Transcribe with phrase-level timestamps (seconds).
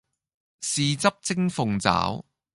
[0.61, 2.25] 豉汁蒸鳳爪